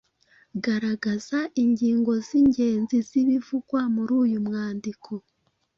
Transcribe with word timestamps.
Garagaza 0.63 1.39
ingingo 1.63 2.11
z’ingenzi 2.27 2.97
z’ibivugwa 3.07 3.79
muri 3.95 4.13
uyu 4.23 4.39
mwandiko. 4.45 5.11